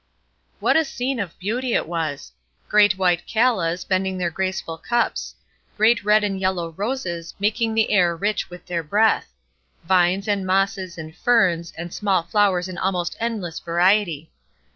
What 0.59 0.75
a 0.75 0.83
scene 0.83 1.19
of 1.19 1.37
beauty 1.37 1.75
it 1.75 1.87
was! 1.87 2.31
Great 2.67 2.97
white 2.97 3.27
callas, 3.27 3.85
bending 3.85 4.17
their 4.17 4.31
graceful 4.31 4.79
cups; 4.79 5.35
great 5.77 6.03
red 6.03 6.23
and 6.23 6.39
yellow 6.39 6.71
roses, 6.71 7.35
making 7.37 7.75
the 7.75 7.91
air 7.91 8.15
rich 8.15 8.49
with 8.49 8.65
their 8.65 8.81
breath; 8.81 9.31
vines 9.83 10.27
and 10.27 10.43
mosses 10.43 10.97
and 10.97 11.15
ferns 11.15 11.71
and 11.77 11.93
small 11.93 12.23
flowers 12.23 12.67
in 12.67 12.79
almost 12.79 13.15
endless 13.19 13.59
variety. 13.59 14.31